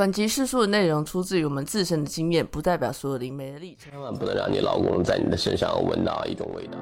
[0.00, 3.92] 本集叙述的内容出自于我们自身的经验，不代表所有灵媒的立场。
[3.92, 6.78] 千万不能让你老公在你的身上闻到一种味道。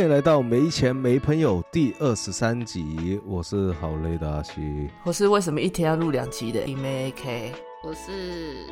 [0.00, 4.88] 欢迎来到《没钱没朋友》第二十三集，我是好累的阿西。
[5.04, 7.52] 我是为什么一天要录两集的 AK？
[7.84, 8.64] 我是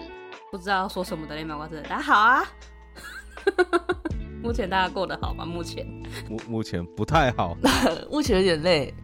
[0.50, 2.42] 不知道说什么的雷马瓜子，大家好啊！
[4.42, 5.44] 目前大家过得好吗？
[5.44, 5.86] 目前
[6.30, 7.54] 目目前不太好，
[8.10, 8.94] 目前有点累。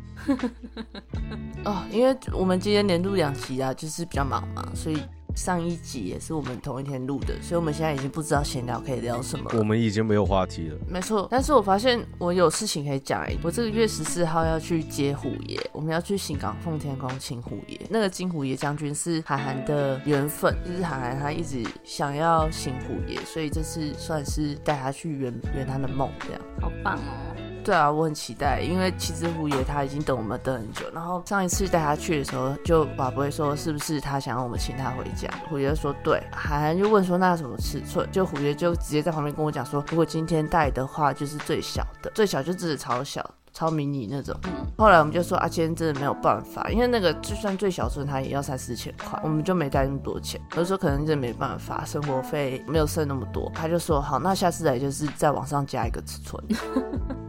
[1.67, 4.97] 哦，因为我们今天连录两集啊，就是比较忙嘛，所以
[5.35, 9.59] 上一集也是我们同一天录的，所以我们现在已经不知道闲聊可以聊什么了。
[9.59, 10.79] 我们已经没有话题了。
[10.89, 17.81] 没错，但是我发现我有事情可以讲哎，我这个月十四号要去接虎爷，我们要去新港奉天宫请虎爷。
[17.91, 26.41] 那个金虎爷将军是韩寒的缘分，就是韩寒他一直想要请虎爷，所以这次算是带他去圆圆他的梦这样。
[26.61, 27.44] 好棒哦！
[27.65, 30.85] 对啊，我很期待，因为其实虎爷他已经等我们等很久。
[30.93, 35.29] 然后上一次带他去的时候，就宝贝说是不是他想让我们请他回家？
[35.49, 38.07] 虎爷说对，韩寒就问说那什么尺寸？
[38.13, 43.29] 就虎爷就直接在旁边跟我讲说，如果今天带的话，就是最小的，最小就只是超小。
[43.57, 44.35] 超迷你那种，
[44.77, 50.41] 后来我们就说啊，今天真的没有办法，因为那个就算最小寸，它也要三四千块，我们就没带那么多钱。
[50.51, 53.49] 我就说可能真的没办法，生活费没有剩那么多。
[53.55, 56.43] 他就说好，那下次来就是再往上加一个尺寸，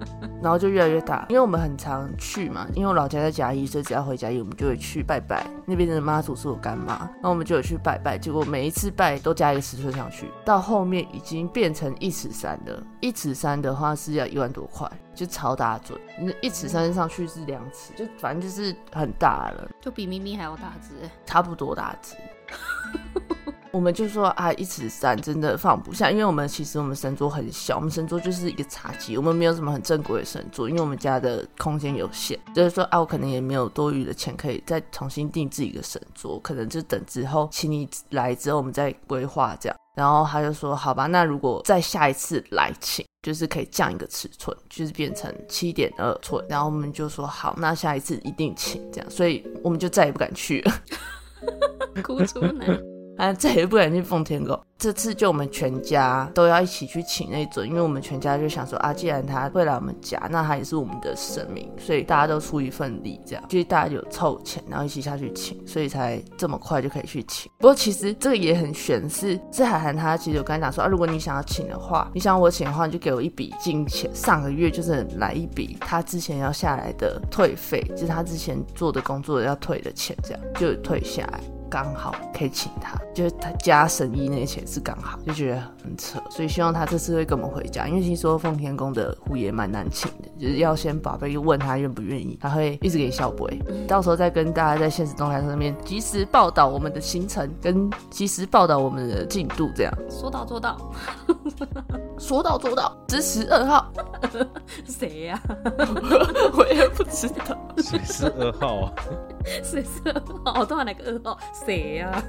[0.46, 1.26] 然后就越来越大。
[1.28, 5.44] 因为我们很常去嘛，因为我老家在嘉义，所以只要回嘉义，我们就会去拜拜。
[5.66, 8.16] 那边的妈祖是我干妈，那我们就有去拜拜。
[8.16, 12.84] 结果每一次拜都加一个尺寸上去，到后面已经变成一尺三了。
[13.00, 14.88] 一尺三的话是要一万多块。
[15.16, 22.16] 就超大准，那一尺三上去是两尺，就反正就是很大了，就比咪咪还要大只，差不多大只。
[23.76, 39.78] 我们就说啊，一尺三真的放不下，因为我们其实我们神桌很小，我们神桌就是一个茶几，我们没有什么很正规的神桌，因为我们家的空间有限，就是说啊，我可能也没有多余的钱可以再重新定制一个神桌，可能就等之后请你来之后我们再规划这样。
[39.94, 43.06] 然后他就说好吧，那如果再下一次来请。
[43.22, 50.72] 就是可以降一个尺寸，就是变成七点二寸，然后我们就说好，那下一次一定请这样，所以我们就再也不敢去了，
[52.04, 52.95] 哭出来。
[53.18, 54.60] 啊，再也不敢去奉天宫。
[54.78, 67.50] 这次就我们全家都要一起去请那尊，因为我们全家就想说啊，既然他会来我们家，那他也是我们的神明，所以大家都出一份力，这样就是大家有凑钱，然后一起下去请，所以才这么快就可以去请。
[67.58, 81.40] 不过其实这个也很悬，是是海涵他其实有跟他讲说啊，如果你想要请的话，你想我请的话，你就给我一笔金钱，上个月就是来一笔他之前要下来的退费，就是他之前做的工作要退的钱，这样就退下来。
[81.76, 100.78] 刚好可以请他，就是他加神医那些钱是刚好，就觉得很扯，所以希望他这次会跟我们回家，因为听说奉天宫的虎爷蛮难请的，就是要先宝贝问他愿不愿意，他会一直给小鬼， 到时候再跟大家在现实动态上面及时报道我们的行程，跟及时报道我们的进度，这样说到做到，
[102.18, 103.92] 说到做到， 支持二号，
[104.88, 105.42] 谁呀？
[106.58, 108.94] 我也不知道，谁是二号啊？
[109.62, 110.62] 谁是二号？
[110.62, 111.38] 我突然来个二号。
[111.66, 112.24] 谁呀？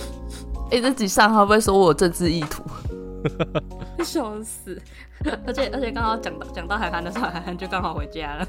[0.70, 2.62] 哎，这集上会不会说我有政治意图？
[4.04, 4.80] 笑死！
[5.44, 8.46] 而且而且刚好讲到讲到海涵的时候，海涵就刚好回家了。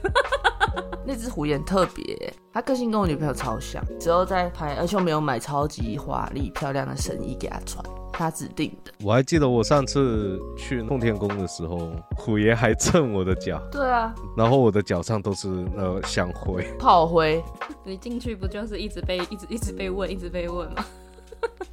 [1.05, 3.83] 那只虎眼特别，他个性跟我女朋友超像。
[3.99, 8.91] 之后再拍，而且我没有买超级华丽漂亮的神衣给他穿，他指定的。
[9.03, 13.61] 我还记得我上次去奉天宫的时候，虎爷还蹭我的脚。
[13.71, 17.43] 对啊，然后我的脚上都是那香灰、炮灰。
[17.83, 20.85] 你进去不就是一直被一直一直被问，一直被问吗？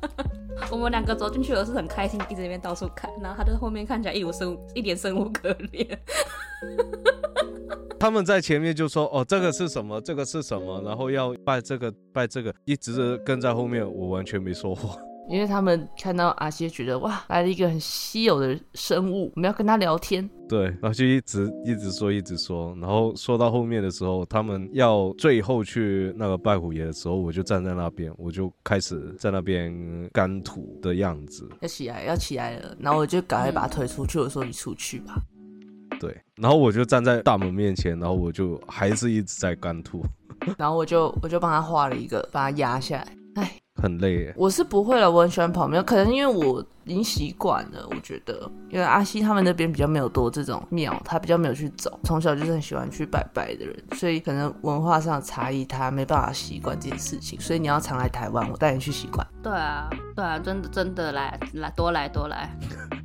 [0.70, 5.86] 我们两个走进去，我是很开心，一直那边到处看，然后他在后面看起来一无生一脸生无可恋。
[7.98, 10.00] 他们在前面就说：“哦，这个是什么？
[10.00, 10.80] 这个是什么？
[10.84, 14.96] 然后要拜这个拜这个，一直跟在后面，我完全没说话。”
[15.28, 20.28] 因为他们看到阿西，觉得哇，来了一个很稀有的生物，我们要跟他聊天。
[20.48, 31.48] 对，然后就一直一直说，一直说，然后说到后面的时候，他们要最后去那个拜虎爷的时候，我就站在那边，我就开始在那边干吐的样子。
[31.60, 35.20] 要起来，要起来了，然后我就赶快把他推出去，我说你出去吧。
[35.98, 40.04] 对，然后我就站在大门面前，然后我就还是一直在干吐。
[40.58, 43.08] 然后我就我就帮他画了一个，把他压下来。
[43.76, 43.82] 哎。
[43.82, 44.34] 很累耶。
[44.36, 47.86] 我是不会了，我很喜欢跑庙，可能因为我已经习惯了。
[47.90, 57.38] 我觉得，因为阿西他们那边比较没有多这种庙，他比较没有去走，从小就是很喜欢去拜拜的人，所以可能文化上的差异，他没办法习惯这件事情。
[57.38, 59.26] 所以你要常来台湾，我带你去习惯。
[59.42, 62.50] 对啊，对啊，真的真的来来多来多来。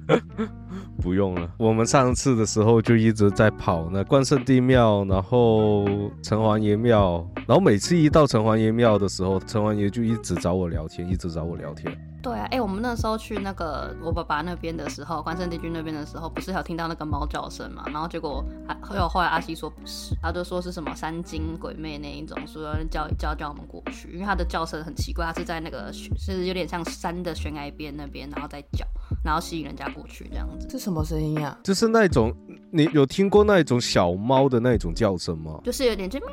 [1.01, 5.85] 不用了，我们上次的时候就一直在跑那关圣帝庙，然后
[6.21, 11.91] 城隍爷庙，然后每次一到城隍爷庙的时候，城隍爷就一直找我聊天，一直找我聊天。
[12.21, 17.83] 对啊，哎、我们那时候去那个我爸爸那边的时候，关圣帝君那边的时候，不是有听到那个猫叫声嘛？
[17.87, 28.85] 然后结果还还有后来阿西说不是，他就说是什么山精鬼魅那一种，说要叫叫叫我们过去，因为它的叫声很奇怪，它是在那个悬是有点像山的悬崖边那边，然后再叫，
[29.23, 30.67] 然后吸引人家过去这样子。
[30.69, 32.31] 这什么声音呀、就是那种，
[32.71, 35.59] 你有听过那种小猫的那种叫声吗？
[35.63, 36.27] 就是有点就喵，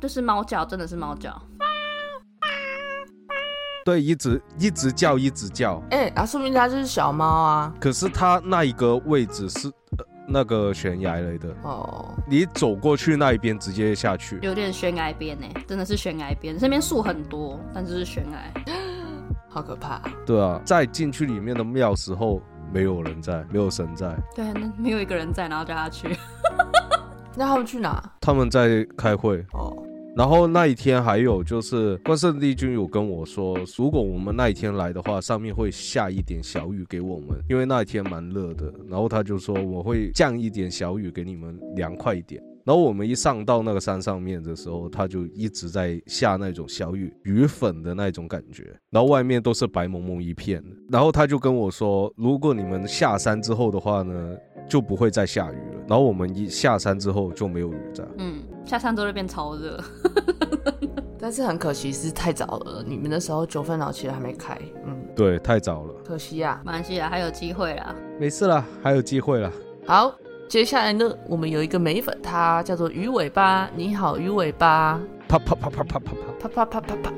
[0.00, 1.30] 就是猫叫，真的是猫叫。
[3.84, 5.82] 对，一直一直叫，一直叫。
[5.90, 7.74] 哎、啊，说明它就是小猫啊。
[7.80, 14.38] 可是它那一个位置是、呃、那个悬崖来的，哦，你走过去那一边直接下去。
[14.42, 18.72] 有点悬崖边呢，真的是悬崖边，这边树很多，但就是悬崖。
[19.48, 20.00] 好可怕。
[20.24, 22.40] 对啊，在进去里面的庙时候，
[22.72, 26.16] 没有人在，没有神在，对，那没有一个人在，然后叫他去。
[27.34, 28.12] 那他们去哪？
[28.20, 29.44] 他们在开会。
[29.52, 29.76] 哦，
[30.16, 38.72] 然后那一天还有就是关圣帝君有跟我说，如果我们那一天来的话，上面会下一点小雨给我们，因为那一天蛮热的。
[38.88, 42.42] 然后他就说我会降一点小雨给你们，凉快一点。
[42.62, 50.62] 然后我们一上到那个山上面的时候，他就一直在下那种小雨，雨粉的那种感觉，然后外面都是白蒙蒙一片。
[50.90, 54.36] 然后他就跟我说，如果你们下山之后的话呢，
[54.70, 55.82] 就不会再下雨了。
[55.86, 58.12] 然后我们一下山之后就没有雨这样。
[58.18, 59.78] 嗯，下山之后就变超热。
[61.18, 64.56] 但是很可惜是太早了，你们那时候九份老其实还没开，
[64.86, 67.94] 嗯，对，太早了，可惜呀、马来西亚，还有机会啦。
[68.18, 69.52] 没事啦，还有机会啦。
[69.86, 70.14] 好，
[70.48, 73.68] 接下来呢，我们有一个美粉，它叫做鱼尾巴。
[73.76, 74.98] 你好，鱼尾巴。
[75.30, 76.48] 啪啪啪啪啪啪啪。
[76.48, 77.12] 啪啪啪啪啪。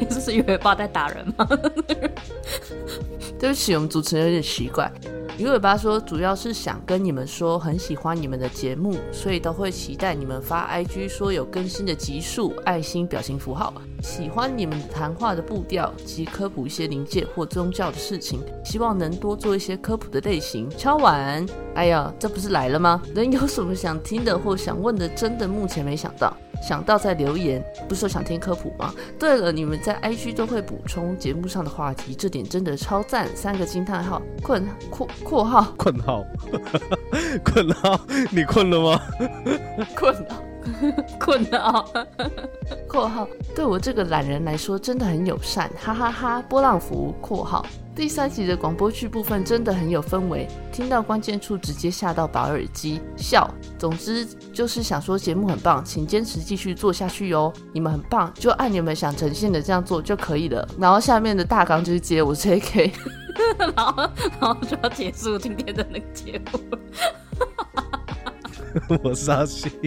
[0.00, 1.46] 你这是鱼尾巴在打人吗？
[3.38, 4.90] 对不起，我们主持人有点奇怪。
[5.36, 13.72] 鱼尾巴说，主要是想跟你们说，很喜欢你们的节目，所以都会期待你们发 IG 说有更新的集数，爱心表情符号。
[14.02, 20.68] 喜欢你们谈话的步调及科普一些灵界或宗教的事情，希望能多做一些科普的类型。
[20.70, 23.02] 敲碗，哎呀，这不是来了吗？
[23.14, 26.34] 人有什么想听的或想问的，真的目前没想到。
[26.66, 28.94] 想到再留言，不是说想听科普吗？
[29.18, 33.28] 对了，你们在 IG 都会补充节目上的话题，这点真的超赞！
[33.36, 36.24] 三个惊叹号，困括括号困号，
[37.44, 38.00] 困号，
[38.30, 39.00] 你困了吗？
[39.94, 40.42] 困了
[41.20, 41.84] 困了。
[42.88, 47.66] 括号，对我这个懒人来说真的很友善，哈哈哈波浪符括号。
[47.94, 53.48] 第三集的广播剧部分真的很有氛围，听到关键处直接吓到拔耳机笑。
[53.78, 57.52] 总之就是想说节目很棒，请坚持继续做下去哟。
[57.72, 60.68] 你们很棒，就按你们想呈现的这样做就可以了。
[60.76, 62.90] 然后下面的大纲就是接我是 AK。
[63.58, 64.10] 然后，
[64.40, 66.60] 然后就要结束今天的那个节目。
[69.04, 69.70] 我是阿西。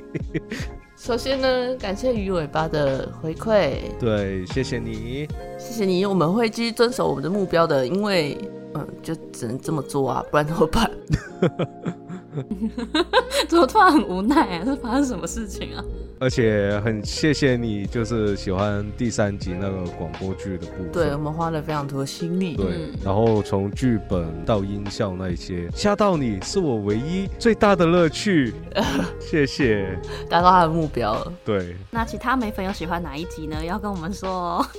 [1.08, 5.26] 首先呢，感谢鱼尾巴的回馈，对，谢谢你。
[5.58, 8.38] 谢谢你，我们会继续遵守我们的目标的，因为
[8.74, 10.92] 嗯，就只能这么做啊，不然怎么办？
[13.48, 14.66] 怎么突然很无奈啊？
[14.66, 15.84] 是发生什么事情啊？
[16.20, 20.92] 而且很谢谢你，就是喜欢第三集那个广播剧的部分。
[20.92, 22.56] 对我们花了非常多的心力。
[22.56, 28.54] 对嗯，然后从剧本到音效那一些，吓到你是我唯一最大的乐趣。
[29.22, 29.98] 谢谢。
[30.28, 33.64] 达到他的目标了，对，那其他美粉有喜欢哪一集呢？
[33.64, 34.66] 要跟我们说哦。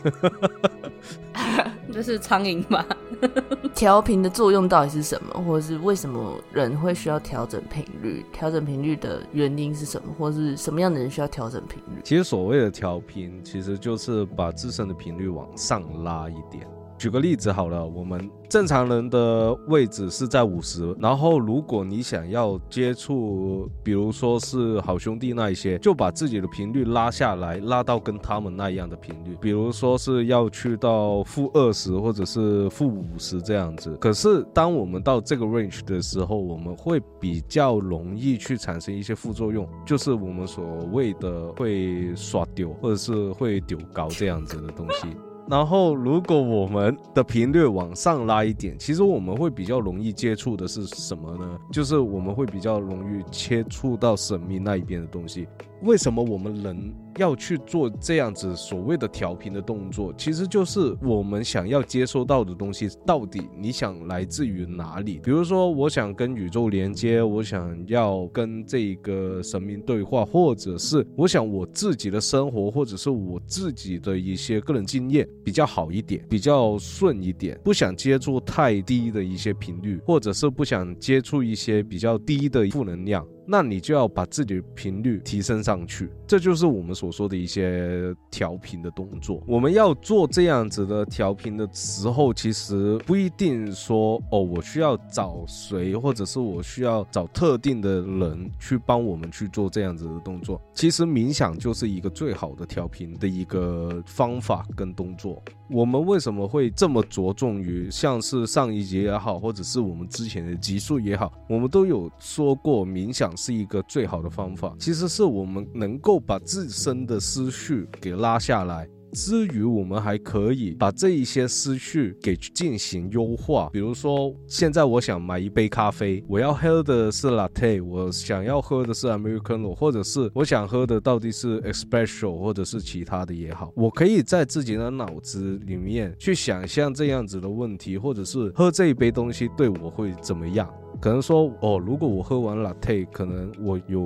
[1.96, 2.86] 这是苍蝇吧？
[3.74, 8.22] 调频的作用到底是什么，或者是为什么人会需要调整频率？
[8.30, 12.02] 调整频率的原因是什么，或是什么样的人需要调整频率？
[12.04, 16.66] 其实所谓的调频，其实就是把自身的频率往上拉一点。
[16.98, 33.94] 举个例子好了，我们正常人的位置是在五十，然后如果你想要接触，比如说是好兄弟那一些，就把自己的频率拉下来，拉到跟他们那样的频率，比如说是要去到负二十或者是负五十这样子。
[33.96, 45.08] 可是当我们到这个 range 的时候，我们会比较容易去产生一些副作用，就是我们所谓的会刷丢或者是会丢高这样子的东西。
[45.48, 51.58] 然后，如果我们的频率往上拉一点，其实我们会比较容易接触的是什么呢？
[51.70, 55.46] 就是我们会比较容易接触到神秘那一边的东西。
[55.82, 60.12] 为什么我们能要去做这样子所谓的调频的动作？
[60.16, 65.20] 其实就是我们想要接收到的东西，到底你想来自于哪里？
[65.23, 83.26] 比如说，我想跟宇宙连接，我想要跟这个神明对话，或者是我想我自己的生活，或者是我自己的一些个人经验比较好一点，比较顺一点，不想接触太低的一些频率，或者是不想接触一些比较低的负能量。
[83.46, 89.42] 那你就要把自己的频率提升上去，这就是我们所说的一些调频的动作。
[89.46, 100.60] 我们要做这样子的调频的时候，其实不一定说哦，我需要找谁，或者是我需要找特定的人去帮我们去做这样子的动作。
[100.74, 105.42] 其实冥想就是一个最好的调频的一个方法跟动作。
[105.68, 114.75] 我们为什么会这么着重于像是上一节也好，或者是我们之前的集数也好，我们都有说过冥想是一个最好的方法。
[114.78, 118.88] 其实是我们能够把自身的思绪给拉下来。
[119.16, 123.70] 之余，我们还可以把这一些思绪给进行优化。
[123.73, 140.68] 比如说，现在我想买一杯咖啡，我要喝的是 latte，我想要喝的是 americano，或者是我想喝的到底是 espresso，或者是其他的也好，我可以在自己的脑子里面去想象这样子的问题，或者是喝这一杯东西对我会怎么样。
[141.06, 144.00] 可能说哦，如果我喝完 latte，可能我有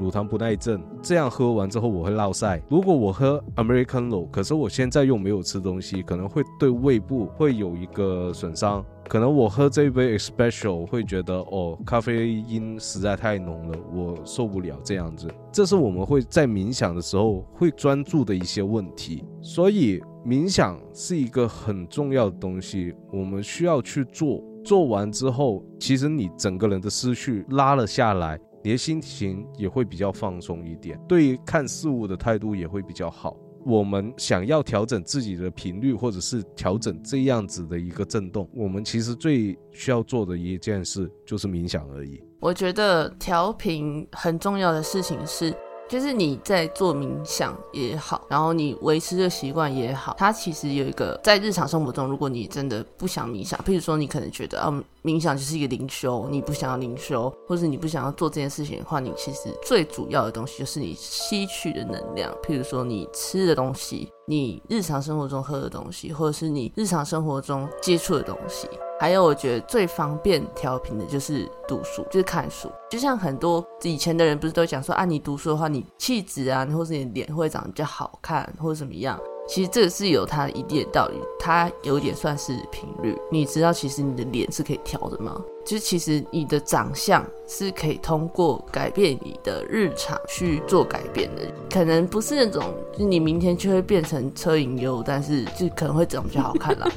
[0.00, 2.60] 乳糖不耐症，这样喝完之后我会落腮。
[2.68, 8.84] 如果我喝 americano，可是我现在又没有吃东西，可能会对胃部会有一个损伤。
[9.06, 15.28] 可能我喝这一杯 Especial 会觉得哦，咖啡因实在太浓了，我受不了这样子。
[15.52, 19.24] 这是我们会在冥想的时候会专注的一些问题。
[19.40, 24.42] 所以冥想是一个很重要的东西，我们需要去做。
[24.64, 33.36] 做完之后，其实你整个人的思绪拉了下来，你的心情也会比较放松一点，对于看事物的态度也会比较好。
[33.66, 42.22] 我们想要调整自己的频率，或者是调整这样子的一个震动，我们其实最需要做的一件事就是冥想而已。
[42.40, 45.54] 我觉得调频很重要的事情是。
[45.88, 68.66] 就是你在做冥想也好，然后你维持的习惯也好，它其实有一个在日常生活中，如果你真的不想冥想，譬如说你可能觉得啊，冥想就是一个灵修，你不想要灵修，或者你不想要做这件事情的话，你其实最主要的东西就是你吸取的能量，譬如说你吃的东西，你日常生活中喝的东西，或者是你日常生活中接触的东西。
[68.98, 72.72] 还有，我觉得最方便调频的就是读书，就是看书。
[72.90, 79.20] 就像很多以前的人不是都讲说啊，你读书的话，你气质啊，或者你脸会长得比较好看，或者怎么样。
[79.46, 83.16] 其实这个是有它一定的道理，它有点算是频率。
[83.30, 85.40] 你知道，其实你的脸是可以调的吗？
[85.64, 91.42] 就是其实你的长相是可以通过改变你的日常去做改变的。
[91.70, 92.62] 可能不是那种，
[92.96, 96.90] 就你明天就会变成车银优，但是就可能会长得比较好看啦。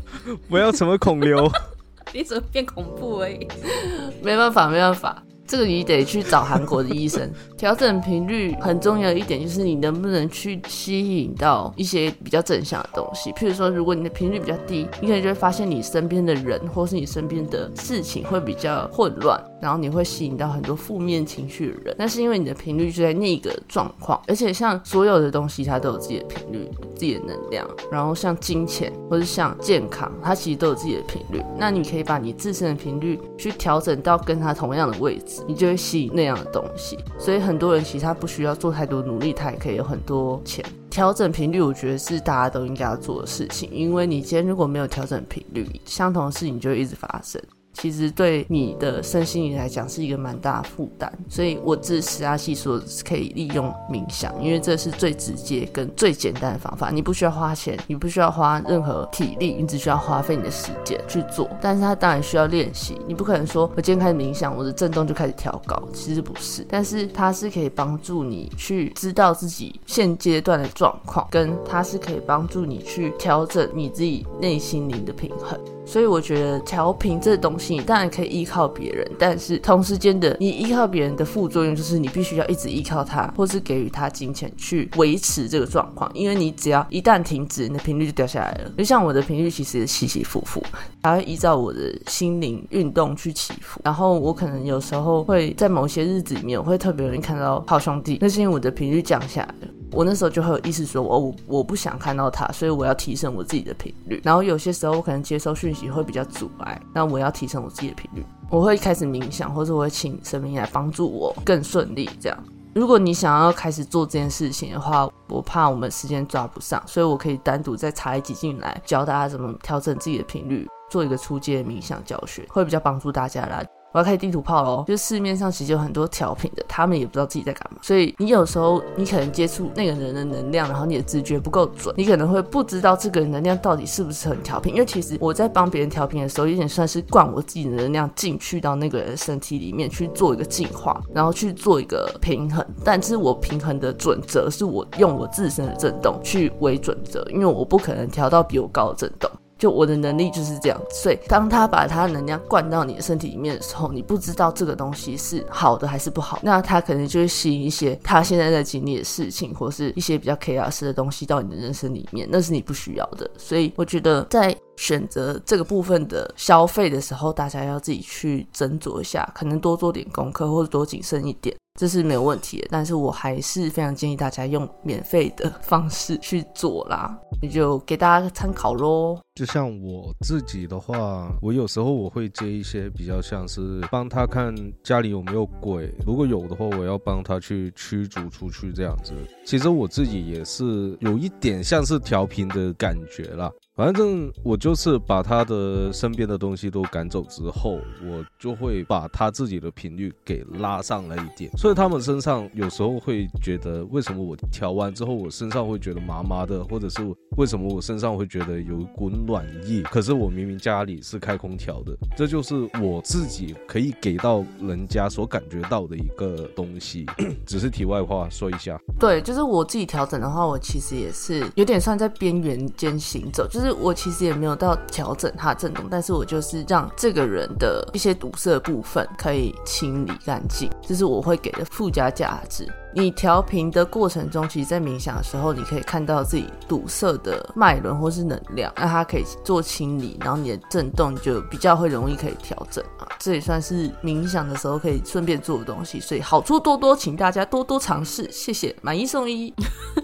[0.49, 1.49] 不要什么孔刘，
[2.13, 3.47] 你怎么变恐怖而已？
[4.21, 5.23] 没办法，没办法。
[5.45, 7.29] 这个你得去找韩国的医生。
[7.57, 13.31] 调整频率很重要的一点就是你能不能去吸引到一些比较正向的东西。
[13.31, 21.95] 譬如说，如果你的频率比较低，你可能就会发现你身边的人或是你身边的事情会比较混乱，然后你会吸引到很多负面情绪的人。
[21.97, 24.21] 那是因为你的频率就在那个状况。
[24.27, 27.65] 而且像所有的东西，它都有自己的频率、自己的能量。
[27.89, 31.41] 然后像金钱或是像健康，它其实都有自己的频率。
[31.57, 35.32] 那你可以把你自身的频率去调整到跟它同样的位置。
[35.47, 40.63] 你就会吸引那样的东西，所以很多人其实他不需要做太多努力，他也可以有很多钱。
[40.89, 47.41] 调整频率，我觉得是大家都应该要做的事情，因为你今天如果没有调整频率，相同的事情就会一直发生。
[47.73, 51.11] 其实对你的身心灵来讲是一个蛮大的负担。
[51.27, 61.49] 所以我支持阿细说可以利用冥想，因为这是最直接跟最简单的方法，你不需要花钱，你不需要花任何体力，你只需要花费你的时间去做。
[61.61, 66.65] 但是它当然需要练习，你不可能说我今天开始冥想，我的震动就开始调高，其实不是。
[66.69, 75.59] 但是它是可以帮助你去知道自己现阶段的状况，跟它是可以帮助你去调整你自己内心灵的平衡。
[75.85, 86.09] 所以我觉得调频这东西，你当然可以依靠别人，但是同时间的你依靠别人的副作用就是你必须要一直依靠他，或是给予他金钱去维持这个状况。
[86.15, 88.71] 因为你只要一旦停止，你的频率就掉下来了。
[88.77, 90.63] 就像我的频率其实也起起伏伏，
[91.03, 93.79] 还会依照我的心灵运动去起伏。
[93.83, 99.73] 然后我可能有时候会在某些日子里面，我会特别容易看到好兄弟，那是因为我的频率降下来了。
[99.93, 104.19] 我那时候就会有意识说，我我我不想看到他，所以我要提升我自己的频率。
[104.23, 112.09] 然后有些时候我可能接收讯息会比较阻碍，那我要提升我自己的频率，我会开始冥想，或者我会请神明来帮助我更顺利。
[112.19, 112.37] 这样，
[112.73, 123.63] 如果你想要开始做这件事情的话，我怕我们时间抓不上，所以我可以单独再插一集进来，教大家怎么调整自己的频率，做一个初阶冥想教学，会比较帮助大家啦。
[123.93, 124.83] 我要开地图炮喽！
[124.87, 127.77] 就市面上其实有很多调频的，他们也不知道自己在干嘛。
[127.83, 134.73] 所以你有时候你可能接触那个人的能量，然后你的直觉不够准，你可能会不知道这个能量到底是不是很调频。
[134.73, 142.65] 因为其实我在帮别人调频的时候，有点算是灌我自己的能量进去到那个人身体里面去做一个净化，然后去做一个平衡。
[142.83, 149.29] 但是我平衡的准则是我用我自身的震动去为准则，因为我不可能调到比我高的震动。
[149.63, 163.31] 就我的能力就是这样，所以当他把他的能量灌到你的身体里面的时候，你不知道这个东西是好的还是不好，那他可能就会吸引一些他现在在经历的事情，或是一些比较 chaos 的东西到你的人生里面，那是你不需要的。
[163.37, 171.55] 所以我觉得在选择这个部分的消费的时候，大家要自己去斟酌一下，可能多做点功课或者多谨慎一点。
[171.79, 179.19] 这是没有问题的，但是我还是非常建议大家用免费的方式去做啦，那就给大家参考喽。
[179.33, 184.53] 就像我自己的话，我有时候我会接一些比较像是帮他看
[184.83, 189.11] 家里有没有鬼，如果有的话，我要帮他去驱逐出去这样子。
[189.43, 193.51] 其实我自己也是有一点像是调频的感觉啦。
[193.75, 201.49] 反正我就是把他的身边的东西都赶走之后，我就会把他自己的频率给拉上来一点。
[201.57, 207.01] 所以他们身上有时候会觉得，为什么我调完之后，我身上会觉得麻麻的，或者是
[207.35, 209.81] 为什么我身上会觉得有一股暖意？
[209.81, 217.07] 可是我明明家里是开空调的，这就是我自己可以给到人家所感觉到的一个东西。
[217.43, 223.62] 只是题外话说一下，对，就是我自己调整的话，我其实也是有点算在边缘间行走，就是。
[223.63, 232.67] 是我其实也没有到调整它的震动，但是我就是让这个人的一些堵塞部分可以清理干净，这是我会给的附加价值。
[232.95, 243.07] 你调频的过程中，其实，在冥想的时候，你可以看到自己堵塞的脉轮或是能量，那它可以做清理，然后你的震动就比较会容易可以调整啊。
[243.17, 248.29] 这也算是冥想的时候可以顺便做的东西，所以好处多多，请大家多多尝试。
[248.31, 249.51] 谢谢，买一送一。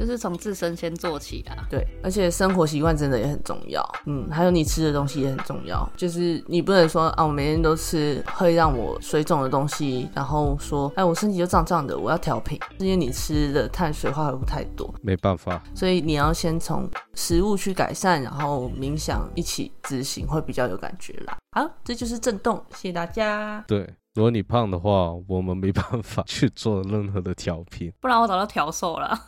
[0.00, 21.36] 就是从自身先做起啊，对，而且生活习惯真的也很重要，嗯，还有你吃的东西也很重要，就是你不能说啊，我每天都吃会让我水肿的东西，然后说，哎，我身体就胀胀的，我要调频，因为你吃的碳水化合物太多，没办法，所以你要先从食物去改善，然后冥想一起执行，会比较有感觉啦。
[21.52, 23.62] 好，这就是震动，谢谢大家。
[23.68, 23.80] 对，
[24.14, 29.18] 如果你胖的话，我们没办法 去做任何的调频，不然我早就调瘦了。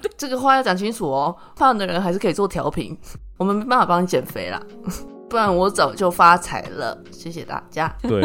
[0.16, 2.96] 这个话要讲清楚哦，胖的人还是可以做调频，
[3.38, 4.60] 我们没办法帮你减肥啦，
[5.28, 6.96] 不然我早就发财了。
[7.10, 7.94] 谢谢大家。
[8.02, 8.20] 对，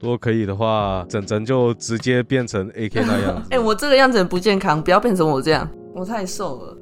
[0.00, 3.48] 如果可以的话，整整就直接变成 AK 那样子。
[3.50, 6.76] 哎，我这个样子很不健康，不要变成我这样，我太瘦了。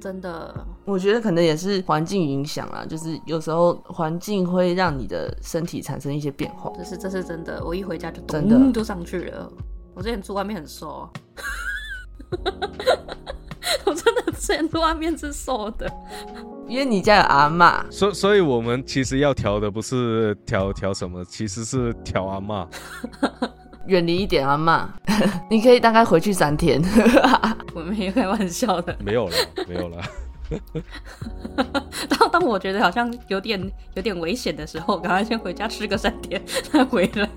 [0.00, 0.54] 真的，
[0.84, 6.70] 我觉得可能也是环境影响啊，就是有时候环境会让你的身体产生一些变化。
[6.76, 9.50] 这是这是真的，我一回家就咚就上去了。
[9.94, 11.08] 我之前住外面很瘦。
[13.84, 15.90] 我真的之前外面是瘦的，
[16.68, 22.66] 因为你家有阿妈，所所以，我们其实要调的不是调调什么，其实是调阿妈，
[23.86, 24.88] 远离一点阿妈。
[25.50, 26.82] 你可以大概回去三天。
[27.74, 29.34] 我没开玩笑的，没有了，
[29.68, 30.02] 没有了。
[32.08, 37.28] 当当我觉得好像有点有点危险的时候，赶快先回家吃个三天，再回来。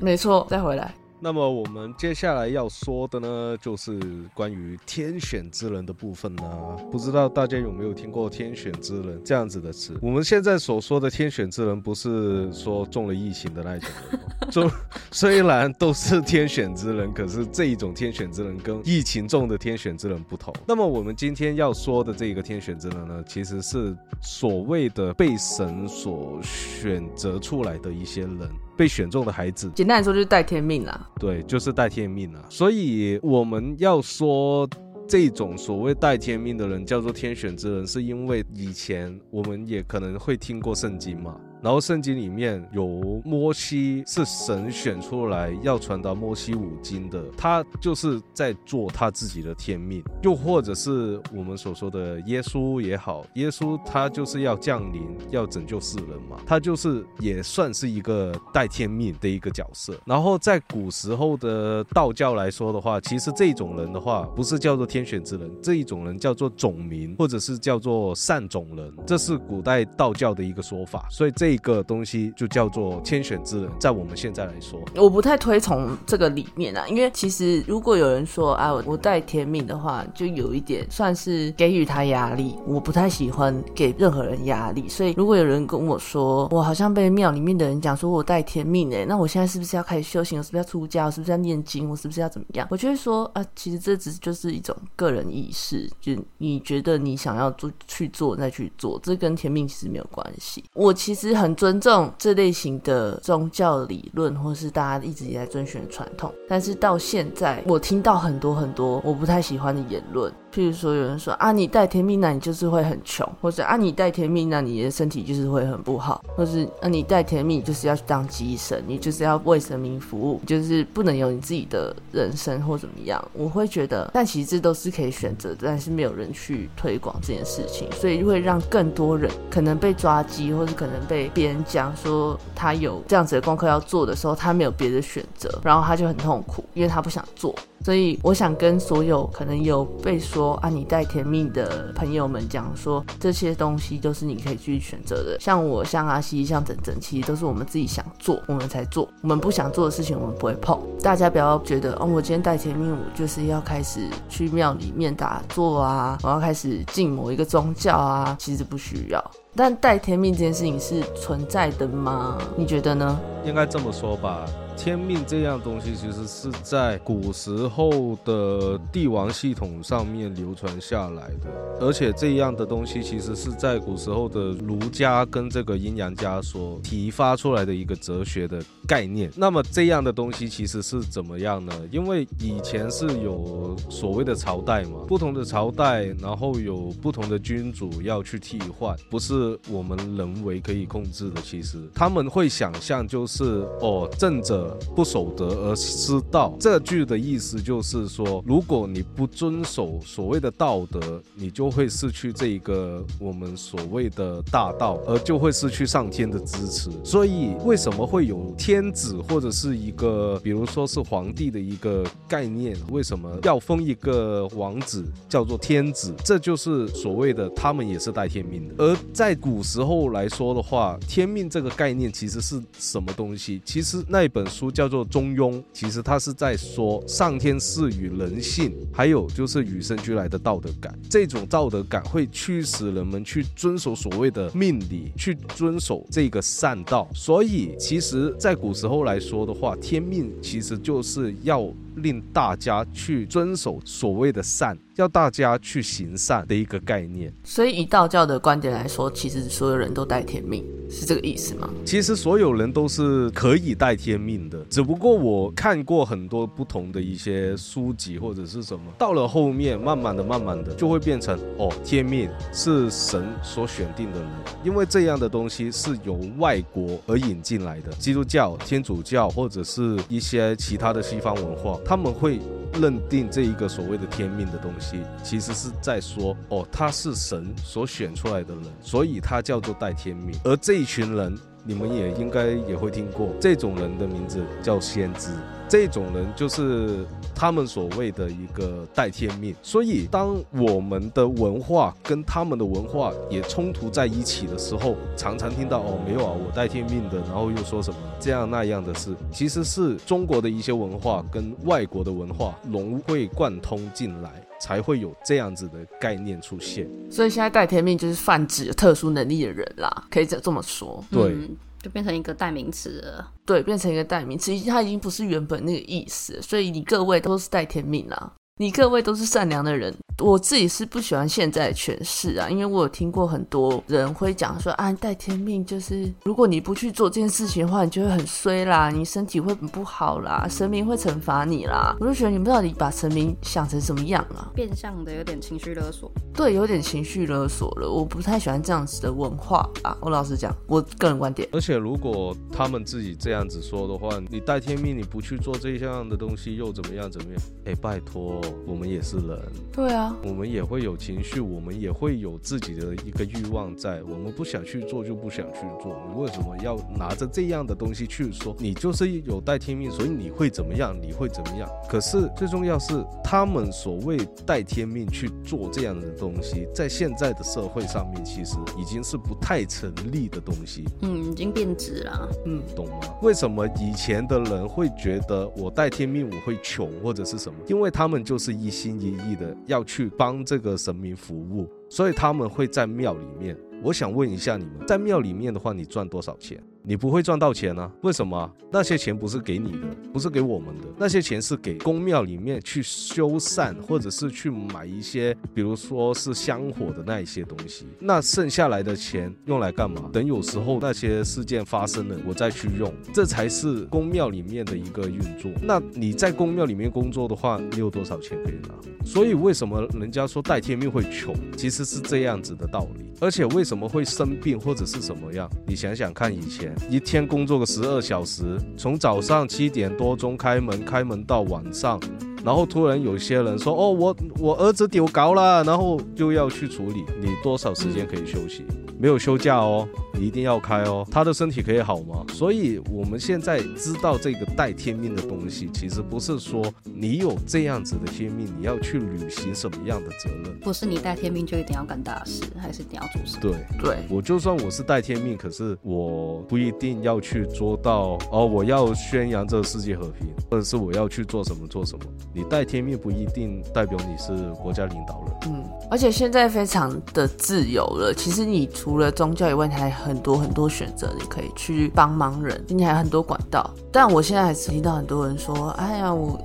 [0.00, 0.94] 没错，再回来。
[1.20, 3.98] 那么我们接下来要说的呢，就是
[4.32, 6.76] 关于天选之人的部分呢。
[6.92, 9.98] 不知道大家有没有听过“天选之人”这样子的词？
[10.00, 14.20] 我们现在所说的天选之人，不是说中了疫情的那一种人。
[14.48, 14.70] 中
[15.10, 20.54] 虽然都是天选之人，可是这一种天选之人跟疫情中的天选之人不同。
[20.66, 28.48] 那么我们今天要说的这个天选之人呢，其实是所谓的被神所选择出来的一些人。
[28.78, 31.10] 被选中的孩子，简单来说就是带天命啦。
[31.18, 32.44] 对，就是带天命啊。
[32.48, 34.68] 所以我们要说
[35.08, 41.34] 这种所谓带天命的人叫做天选之人，是因为以前我们也可能会听过圣经嘛。
[41.60, 50.00] 然后圣经里面有摩西是神选出来要传达摩西五经的，他就是在做他自己的天命。
[50.22, 59.98] 又或者是我们所说的耶稣也好，耶稣他就是要降临，要拯救世人嘛，他就是也算是一个带天命的一个角色。
[60.04, 71.04] 然后在古时候的道教来说的话，其实这种人的话不是叫做天选之人，这一种人叫做种民，或者是叫做善种人，这是古代道教的一个说法。
[71.10, 71.47] 所以这。
[71.48, 90.38] 这个东西就叫做天选之人，在我们现在来说，我不太推崇这个理念啊，因为其实如果有人说啊，我带天命的话，就有一点算是给予他压力，我不太喜欢给任何人压力，所以如果有人跟我说，我好像被庙里面的人讲说我带天命哎，那我现在是不是要开始修行？
[90.38, 91.06] 我是不是要出家？
[91.06, 91.88] 我是不是要念经？
[91.88, 92.68] 我是不是要怎么样？
[92.70, 100.62] 我就会说啊，其实这只就是一种个人意识，就你觉得你想要做去做再去做，这跟天命其实没有关系。
[100.74, 101.37] 我其实。
[101.38, 110.32] 很尊重这类型的宗教理论，或是大家一直以来遵循的传统，但是到现在，我听到很多很多我不太喜欢的言论。
[110.52, 123.22] 譬如说，有人说啊，你带甜蜜那你就是会很穷；或者啊，你带甜蜜那你的身体就是会很不好；或是啊，你带甜蜜就是要去当医生，你就是要为人民服务，就是不能有你自己的人生或怎么样。
[123.34, 137.54] 我会觉得，但其实这都是可以选择，但是没有人去推广这件事情，所以会让更多人可能被抓鸡，或者可能被别人讲说他有这样子的功课要做的时候，他没有别的选择，然后他就很痛苦，因为他不想做。
[137.84, 145.36] 所以我想跟所有可能有被说说啊你带甜蜜的朋友们讲说，这些东西都是你可以去选择的。
[145.40, 149.08] 像我，像阿西，像整整，其实都是我们自己想做，我们才做。
[149.20, 150.78] 我们不想做的事情，我们不会碰。
[151.02, 159.30] 大家不要觉得哦，我今天带甜蜜，我就是要开始去庙里面打坐啊，我要开始进某一个宗教啊，其实不需要。
[159.58, 162.38] 但带天命这件事情是存在的吗？
[162.56, 163.18] 你觉得呢？
[163.44, 164.46] 应该这么说吧。
[164.76, 179.28] 天命这样东西，其实是在古时候的帝王系统上面流传下来的，而且这样的东西其实是在古时候的儒家跟这个阴阳家所提发出来的一个哲学的概念。
[179.34, 181.72] 那么这样的东西其实是怎么样呢？
[181.90, 191.40] 因为以前是有所谓的朝代嘛，不同的朝代，然后有不同的君主要去替换，不是我们人为可以控制的。
[191.40, 193.44] 其实他们会想象就是
[193.80, 194.76] 哦，正者。
[194.96, 206.90] 不守德而失道，这句的意思就是说，如果你不遵守所谓的道德，你就会失去这一个我们所谓的大道，而就会失去上天的支持。
[207.04, 212.76] 所以，为什么会有天子或者是一个，比如说是皇帝的一个概念？
[212.90, 216.12] 为什么要封一个王子叫做天子？
[216.24, 218.74] 这就是所谓的他们也是带天命的。
[218.78, 223.60] 而在古时候来说的话，天命这个概念其实是什么东西？
[223.64, 224.68] 其实那本书。
[224.78, 230.96] 叫做《中庸》，其实它是在说上天赐予人性，还有就是与生俱来的道德感。
[231.10, 237.08] 这种道德感会驱使人们去遵守所谓的命理，去遵守这个善道。
[237.12, 241.68] 所以，其实，在古时候来说的话，天命其实就是要。
[242.02, 247.32] 令大家去遵守所谓的善，要大家去行善的一个概念。
[247.44, 251.68] 所以，以道教的观点来说，其实所有人都带天命，是这个意思吗？
[251.84, 264.30] 其实所有人都是可以带天命的，只不过我看过很多不同的一些书籍或者是什么，到了后面，慢慢的、慢慢的，就会变成哦，天命是神所选定的人，
[264.64, 271.78] 因为这样的东西是由外国而引进来的，基督教、天主教或者是一些其他的西方文化。
[271.88, 272.38] 他们会
[272.74, 280.38] 认定这一个所谓的天命的东西，其实是在说，哦，他是神所选出来的人，所以他叫做带天命。
[280.44, 281.34] 而这一群人，
[281.68, 285.28] 你们也应该也会听过，这种人的名字叫先知。
[285.68, 287.04] 这种人就是
[287.34, 289.54] 他们所谓的一个代天命。
[289.62, 304.30] 所以，当我们的文化跟他们的文化也冲突在一起的时候，常常听到哦，没有啊，我代天命的，然后又说什么这样那样的事，其实是中国的一些文化跟外国的文化融会贯通进来。
[304.60, 311.04] 才会有这样子的概念出现，所以现在带天命就是泛指有特殊能力的人啦，可以这这么说。
[311.10, 311.36] 对，
[311.80, 313.32] 就变成一个代名词了。
[313.46, 318.32] 对，变成一个代名词，它已经不是原本那个意思，所以你各位都是带天命啦。
[318.60, 331.96] 你各位都是善良的人，我自己是不喜欢现在的诠释啊，因为我有听过很多人会讲说啊，带天命就是如果你不去做这件事情的话，你就会很衰啦，你身体会很不好啦，神明会惩罚你啦。
[332.00, 334.50] 我就觉得你们到底把神明想成什么样啊？
[334.54, 337.90] 变相的有点情绪勒索，对，有点情绪勒索了。
[337.90, 339.96] 我不太喜欢这样子的文化啊。
[340.00, 341.48] 我老实讲，我个人观点。
[341.52, 347.10] 而且如果他们自己这样子说的话，你带天命，你不去做这项的东西又怎么样？
[347.10, 347.42] 怎么样？
[347.66, 348.40] 哎，拜托。
[348.66, 349.40] 我们也是人，
[349.72, 354.02] 对啊，我们也会有情绪，我们也会有自己的一个欲望在。
[354.02, 358.54] 我们不想去做就不想去做，你为什么要拿着这样的东西去说？
[358.58, 360.96] 你就是有带天命，所以你会怎么样？
[361.00, 361.68] 你会怎么样？
[361.88, 370.84] 可是最重要是，他们所谓带天命去做这样的东西，在现在的社会上面，其实已经是不太成立的东西。
[371.02, 372.28] 嗯，已经变质了。
[372.46, 372.98] 嗯，懂吗？
[373.22, 377.58] 为什么以前的人会觉得我带天命我会穷或者是什么？
[377.66, 383.58] 因为他们就是一心一意的要去去帮这个神明服务，所以他们会在庙里面。
[383.82, 386.62] 我想问一下你们，在庙里面的话，你赚多少钱？
[386.88, 387.92] 你不会赚到钱呢？
[388.00, 388.50] 为什么？
[388.72, 397.86] 那些钱不是给你的，不是给我们的，那些钱是给公庙里面去修缮，或者是去买一些，比如说是香火的那一些东西。
[398.00, 400.08] 那剩下来的钱用来干嘛？
[400.10, 405.50] 等有时候那些事件发生了，我再去用，这才是公庙里面的一个运作。
[405.62, 408.74] 那你在公庙里面工作的话，你有多少钱可以拿？
[409.04, 413.12] 所以为什么人家说戴天命会穷，其实是这样子的道理。
[413.20, 415.50] 而且为什么会生病或者是什么样？
[415.66, 416.74] 你想想看，以前。
[416.88, 422.00] 一天工作个十二小时，从早上七点多钟开门，开门到晚上，
[422.44, 428.64] 然后突然有些人说：“哦，我我儿子丢高了，然后就要去处理。”你多少时间可以休息？
[428.98, 429.88] 没有休假哦。
[430.14, 432.24] 你一定要开哦，他的身体可以好吗？
[432.32, 440.58] 所以我们现在知道这个带天命的东西，其实不是说你有这样子的天命，你要去履行什么样的责任？
[440.58, 443.38] 不是你带天命就一定要干大事，还是一定要做事？
[443.40, 452.04] 对对，我就算我是带天命，可是我不一定要去做到哦，我要宣扬这个世界和平，或者是我要去做什么做什么。
[452.34, 455.52] 你带天命不一定代表你是国家领导人。
[455.52, 459.90] 嗯，而且现在非常的自由了，其实你除除了宗教以外，你还。
[459.98, 463.68] 很多很多选择，你可以去帮忙人，并且还有很多管道。
[463.92, 466.38] 但我现在还是听到很多人说：“哎呀，我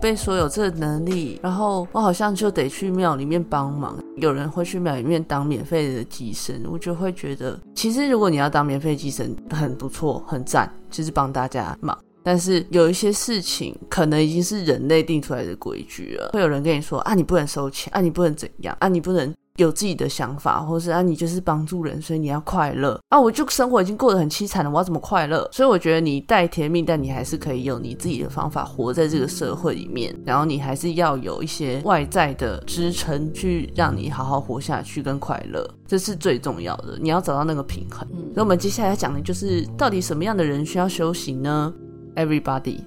[0.00, 11.96] 被说有这个能力，然后我好像就得去庙里面帮忙。”有人会去庙里面当免费的寄生，我就会觉得，其实如果你要当免费寄生，很不错，很赞，就是帮大家忙。
[12.24, 16.30] 但是有一些事情，可能已经是人类定出来的规矩了。
[16.32, 23.20] 会有人跟你说：“啊，你不能收钱，啊，你不能怎样，啊，你不能。”有自己的想法，或是啊，你就是帮助人，所以你要快乐啊！
[23.20, 25.48] 我就生活已经过得很凄惨了，我要怎么快乐？
[25.52, 36.98] 所以我觉得你带甜蜜，但你还是可以用你自己的方法活在这个社会里面，然后你还是要有一些外在的支撑，去让你好好活下去跟快乐，这是最重要的。
[37.00, 38.04] 你要找到那个平衡。
[38.34, 41.72] 那我们接下来要讲的就是，到底什么样的人需要修行呢
[42.16, 42.80] ？Everybody，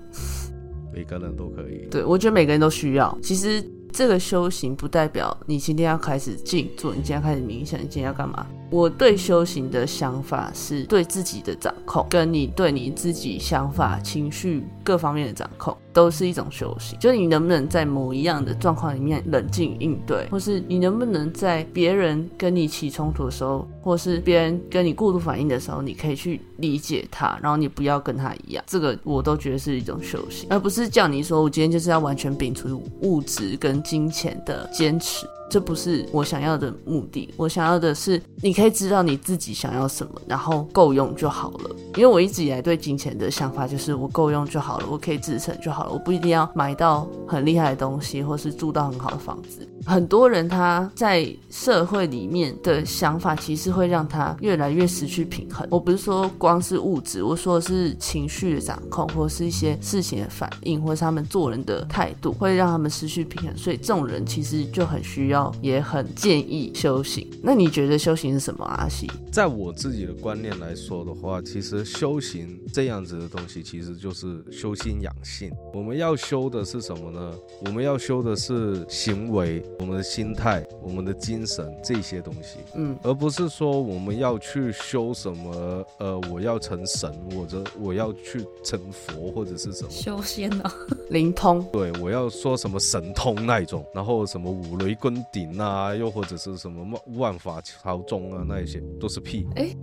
[0.94, 1.88] 每个人都可以。
[1.90, 3.18] 对，我觉得每个人都需要。
[3.24, 3.64] 其实。
[3.98, 8.46] 这个修行不代表你今天要开始静坐，你今天开始冥想，你今天要干嘛？
[8.70, 16.96] 我对修行的想法是对自己的掌控，跟你对你自己想法、情绪各方面的掌控，都是一种修行。
[17.00, 28.64] 就是你能不能在某一样的状况里面冷静应对，或是你能不能在别人跟你起冲突的时候，或是别人跟你过度反应的时候，你可以去理解他，然后你不要跟他一样。
[28.68, 35.26] 这个我都觉得是一种修行，而不是叫你说我今天就是要完全摒除物质跟金钱的坚持。
[35.50, 41.76] 这不是我想要的目的，我想要的是你可以知道你自己想要什么，然后够用就好了。
[41.96, 49.68] 因为我一直以来对金钱的想法就是我够用就好了，我可以支撑就好我不一定要买到很厉害的东西，或是住到很好的房子。
[49.86, 55.68] 很多人他在社会里面的想法，其实会让他越来越失去平衡。
[55.72, 63.58] 我不是说光是物质，我说的是情绪的掌控，或者是一些事情的反应，或是他们做人的态度，会让他们失去平衡。
[63.58, 67.28] 所以这种人其实就很需要，也很建议修行。
[67.42, 68.66] 那你觉得修行是什么？
[68.68, 75.50] 阿西，在我自己的观念来说的话，其实修行这样子的东西，其实就是修心养性。
[75.74, 77.34] 我们要修的是什么呢？
[77.66, 89.90] 我们要修的是行为、我们的心态、我们的精神这些东西，嗯，而不是说我们要去修什么，呃，我要成神，或者我要去成佛，或者是什么。
[89.90, 90.72] 修仙哦，
[91.12, 99.48] 灵通，对，我要说什么神通那一种，然后什么五雷棍顶啊，又或者是什么万万法朝宗啊，那一些都是屁。
[99.56, 99.76] 哎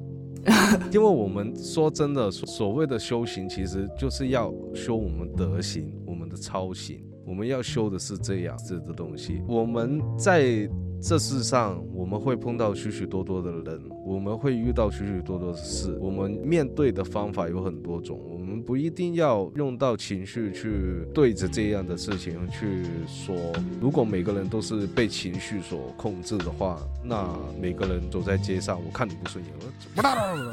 [0.93, 7.03] 因为我们说真的，所所谓的修行，其实就是要修我们德行，我们的操行。
[7.27, 9.43] 我们要修的是这样子的东西。
[9.49, 10.69] 我们在
[11.01, 15.97] 这世上，我们会碰到许许多多的人，我们会遇到许许多多的事。
[16.01, 23.35] 我们面对的方法有很多种，我们不一定要用到情绪去对着这样的事情去说。
[23.81, 27.27] 如果每个人都是被情绪所控制的话，那
[27.59, 29.51] 每个人走在街上，我看你不顺眼，
[29.97, 30.03] 我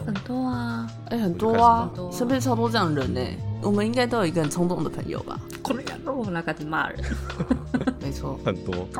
[0.05, 3.19] 很多啊，哎、很多啊很多，啊身边超多这样的人呢、
[3.61, 5.37] 我们应该都有一个很冲动的朋友吧？
[6.05, 6.97] 我那开始骂人，
[8.01, 8.87] 没错，很多。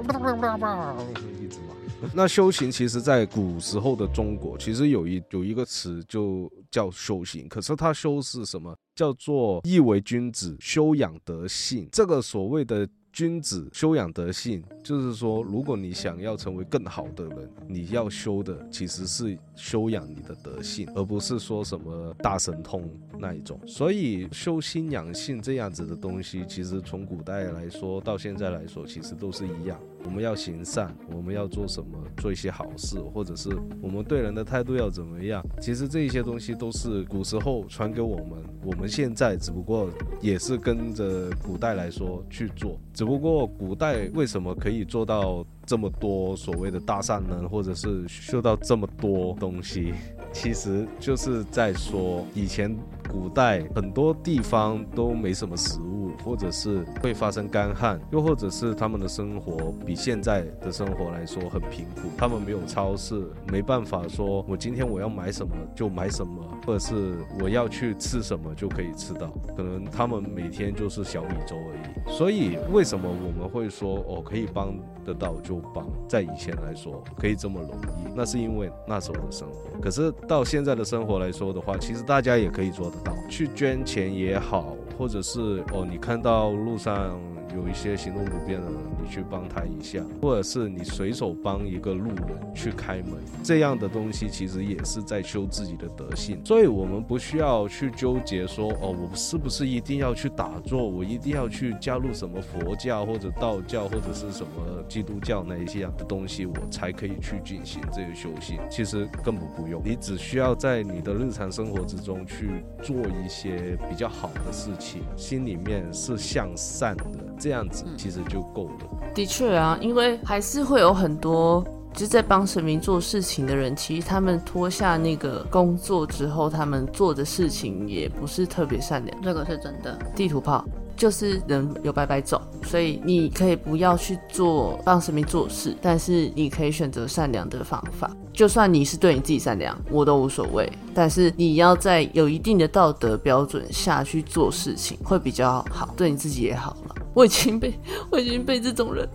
[2.14, 8.76] 那修行其实，在古时候的中国，其实有一有一个词就叫修行，可是他修是什么？
[8.96, 11.88] 叫做义为君子，修养德性。
[11.92, 22.90] 这个所谓的君子修养德性，就是说，如果你想要成为更好的人，你要修的其实是修养你的德性，而不是说什么大神通
[23.20, 23.60] 那一种。
[23.68, 29.80] 所以修心养性这样子的东西，其实从古代来说到现在来说，其实都是一样。
[30.04, 35.46] 我们要行善，我们要做什么，做一些好事，或者是我们对人的态度要怎么样。
[35.62, 42.80] 其实这一些东西都是古时候传给我们，我们现在只不过也是跟着古代来说去做。
[42.92, 49.94] 只不过古代为什么可以可以做到这么多所谓的大善人，或者是修到这么多东西？
[50.32, 52.74] 其实就是在说，以前
[53.10, 72.12] 古代很多地方都没什么食物，或者是会发生干旱，又或者是他们的生活比现在的生活来说很贫苦，他们没有超市，没办法说我今天我要买什么就买什么，或者是我要去吃什么就可以吃到，可能他们每天就是小米粥而已。
[72.18, 74.74] 所以为什么我们会说哦可以帮
[75.06, 79.80] 得到就帮，在以前来说可以这么容易，那是因为那时候的生活。
[79.82, 82.91] 可是到现在的生活来说的话，其实大家也可以做
[83.30, 87.20] 去捐钱也好，或者是哦，你看到路上
[87.56, 96.40] 有一些行动不便的人，你去帮他一下，或者是你随手帮一个路人去开门，这样的东西其实也是在修自己的德性。
[96.46, 108.60] 所以我们不需要去纠结说哦，我是不是一定要去打坐，我一定要去加入什么佛教或者道教或者是什么基督教那一些的东西，我才可以去进行这个修行。
[108.70, 117.06] 其实根本不用，你只需要在你的日常生活之中去做一些比较好的事情，心里面是向善的，
[117.42, 119.12] 这样子其实就够了。
[119.16, 121.62] 的确啊，因为还是会有很多
[121.94, 129.22] 就是在帮神明做事情的人，其实他们脱下那个工作之后，他们做的事情也不是特别善良。
[129.22, 129.98] 这个是真的。
[130.16, 130.64] 地图炮
[130.96, 138.10] 就是人有白白走，所以你可以不要去做帮神明做事，但是你可以选择善良的方法。
[138.32, 146.96] 就算你是对你自己善良，我都无所谓，但是你要在有一定的道德标准下去做事情，会比较好，对你自己也好了。
[147.14, 147.74] 我已经被
[148.10, 149.08] 我已经被这种人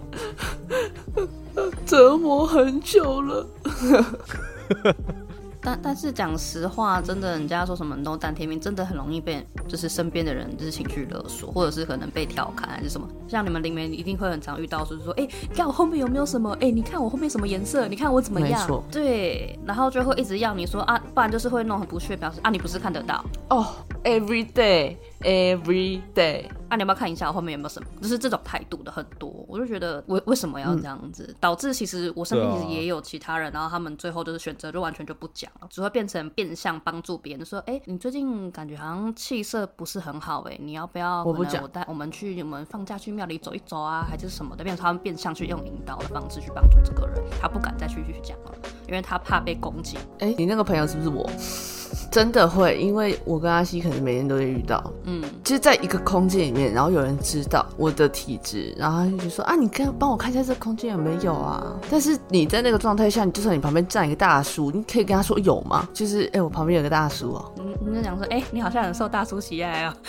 [1.87, 3.47] 折磨很久了。
[5.59, 13.09] 但但是讲实话，真的，人家说什么都淡天命，真的很容易被就是身边的人就是情绪勒索，或者是可能被调侃还是什么。
[13.27, 16.57] 像你们里面一定会很常遇到，就是说，哎、你看我后面有没有什么？
[16.61, 17.89] 哎、你看我后面什么颜色？
[17.89, 18.85] 你看我怎么样没错？
[18.93, 23.67] 对，然后就会一直要你说啊，不然就是会弄很不屑表示啊，你不是看得到哦、
[24.05, 26.49] e v e r y day, every day。
[26.69, 27.89] 啊，你要不要看一下我后面有没有什么？
[28.01, 41.23] 就是这种态度的很多，我就觉得为为什么要这样子，导致其实我身边其实也有其他人，然后他们最后就是选择就完全就不讲了，只会变成变相帮助别人，说，哎、你最近感觉好像气色不是很好、哎，你要不要？
[41.25, 48.53] 我不讲我带我们去，我们放假去庙里走一走啊，还是什么的，变成他们变相去用引导的方式去帮助这个人，他不敢再去去讲了，
[48.89, 49.97] 因为他怕被攻击。
[50.19, 51.31] 哎、你那个朋友是不是我？
[52.11, 61.77] 真的会，因为我跟阿西可能每天都会遇到，嗯，就是在一个空间里面，然后有人知道我的体质，然后他就说啊，你跟帮我看一下这个空间有没有啊？
[61.91, 65.89] 但是你在那个状态下，你就算你旁边站一个大叔，你可以跟他说有吗？
[65.93, 69.95] 就是哎、我旁边有个大叔哦，你你就讲说，哎、你好像很受大叔喜爱哦。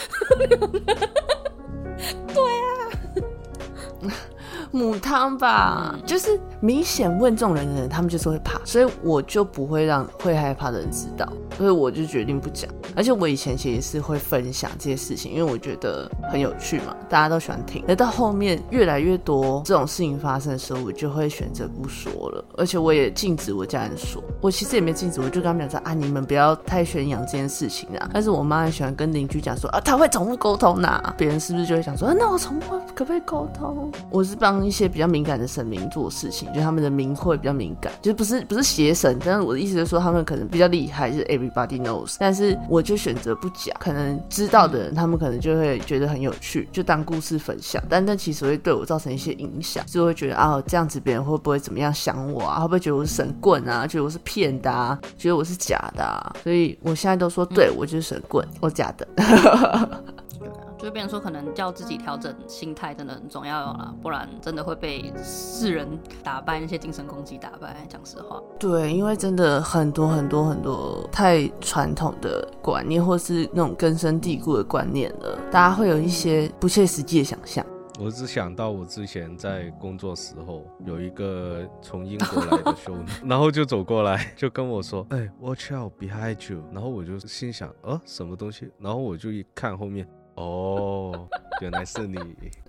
[4.71, 11.27] 母汤吧，就是明显问这种人的人，他们就是会怕，所以我就不会让会害怕的人知道，
[11.57, 12.69] 所以我就决定不讲。
[12.95, 17.83] 而且我以前其实是会分享这些事情，因为我觉得很有趣嘛，大家都喜欢听。
[17.87, 24.23] 而到后面越来越多这种事情发生的时候，我就会选择不说了，而且我也禁止我家人说。
[24.41, 28.09] 我其实也没禁止，我就跟他们讲说啊，你们不要太宣扬这件事情啊。
[28.13, 32.61] 但是我妈很喜欢跟邻居讲说啊，他会宠物沟通呐、别人是不是就会想说，啊、那我宠物
[32.95, 33.91] 可不可以沟通？
[34.09, 59.07] 我是帮一些比较敏感的神明做事情，就他们的名会比较敏感，就不是不是邪神，但是我的意思是说他们可能比较厉害，就是 everybody knows，但是我就选择不讲，可能知道的人他们可能就会觉得很有趣，就当故事分享，但那其实会对我造成一些影响，就会觉得啊这样子别人会不会怎么样想我啊，会不会觉得我是神棍啊，觉得我是骗的啊，觉得我是假的啊，所以我现在都说对我就是神棍，我假的。
[60.39, 65.87] 对啊，就变成说，可能叫自己调整心态真的很重要啦，不然真的会被世人
[66.23, 67.75] 打败，那些精神攻击打败。
[67.89, 77.65] 讲实话，对，因为真的很多很多很多太传统的观念，或是那种根深蒂固的观念了，大家会有一些不切实际的想象。
[77.99, 90.07] 我只想到我之前在工作时候有一个从英国来的修女， 然后就走过来就跟我说：“哎、w a t c h out behind you。”然后我就心想：“呃，什么东西？”然后我就一看后面，
[90.37, 91.27] 哦，
[91.61, 92.17] 原来是你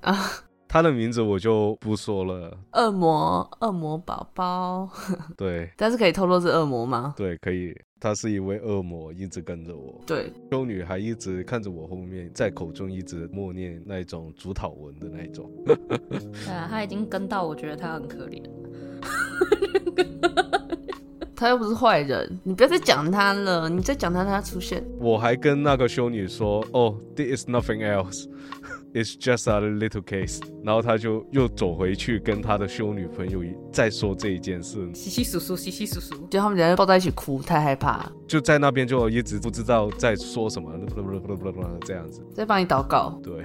[0.03, 0.17] 啊！
[0.67, 2.55] 他的名字我就不说了。
[2.73, 4.89] 恶魔，恶魔宝宝，
[5.37, 7.15] 对但是可以透露是恶魔吗？
[7.17, 7.75] 对，可以。
[8.01, 10.01] 他是一位恶魔，一直跟着我。
[10.07, 15.51] 对，修女还一直看着我后面，在口中一直默念那种主讨文的那一种。
[15.67, 15.77] 对
[16.49, 18.43] 啊，他已经跟到，我觉得他很可怜。
[21.39, 24.85] 他又不是坏人，你不要再讲他了，你再讲他，他出现。
[24.99, 28.27] 我还跟那个修女说：“哦、t h i s is nothing else,
[28.93, 33.41] it's just a little case。”然后他就又走回去跟他的修女朋友
[33.73, 36.17] 再说这一件事，稀稀疏疏，稀稀疏疏。
[36.29, 40.73] 就他们两个抱在一起哭，太害怕，就在那边就一直不知道在说什么，
[41.87, 42.21] 这样子。
[42.35, 43.17] 在帮你祷告。
[43.23, 43.45] 对，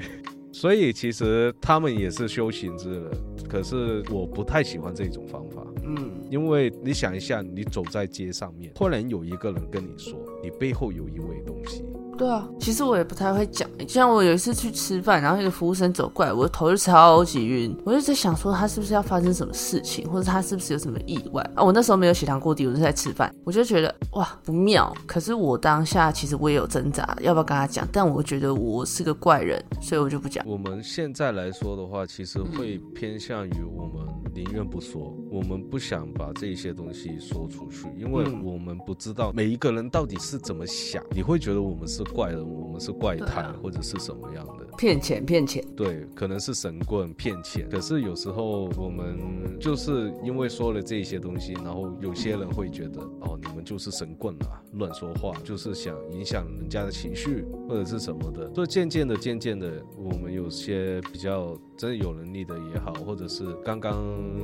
[0.52, 3.12] 所以其实他们也是修行之人，
[3.48, 5.64] 可是我不太喜欢这种方法。
[5.86, 11.84] 嗯，因为你想一下，你走在街上面，突然有一个人跟你说，你背后有一位东西，
[12.18, 21.64] 对啊，其实我也不太会讲、欸，像我有一次去吃饭，然后一个服务生走过来，我的头就超级晕，我就在想说他是不是要发生什么事情，或者他是不是有什么意外啊？
[21.64, 24.94] 我那时候没有血糖过低，我是在吃饭，我就觉得哇不妙。
[25.08, 30.46] 可是我当下其实我也有挣扎，要不要跟他讲，但我觉得我是个怪人，所以我就不讲。
[30.48, 41.04] 我们现在来说的话，其实会偏向于我们宁愿不说，我们不想把这些东西说出去，因为嗯我们不知道每一个人到底是怎么想。
[41.12, 43.56] 你会觉得我们是怪人，我们是怪胎，啊。
[43.62, 44.66] 或者是什么样的？
[44.78, 58.54] 骗钱骗钱，对，可能是神棍骗钱，可是有时候我们就是因为说了这些东西，然后有些人会觉得，哦，你们就是神棍啊，乱说话，就是想影响人家的情绪或者是什么的。
[58.54, 64.04] 所以渐渐的、渐渐的，我们有些比较真的有能力的也好，或者是刚刚